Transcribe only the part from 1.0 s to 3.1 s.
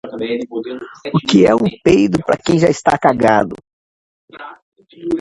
O que é um peido pra quem já está